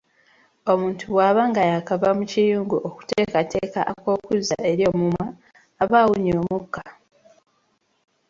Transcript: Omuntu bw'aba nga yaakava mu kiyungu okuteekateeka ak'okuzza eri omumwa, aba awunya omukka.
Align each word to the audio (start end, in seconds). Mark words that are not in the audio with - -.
Omuntu 0.71 1.03
bw'aba 1.13 1.41
nga 1.49 1.61
yaakava 1.69 2.09
mu 2.17 2.23
kiyungu 2.31 2.77
okuteekateeka 2.87 3.79
ak'okuzza 3.91 4.57
eri 4.71 4.83
omumwa, 4.91 5.25
aba 5.81 5.95
awunya 6.03 6.33
omukka. 6.41 6.83